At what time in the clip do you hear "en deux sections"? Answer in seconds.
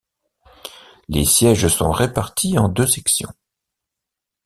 2.57-3.31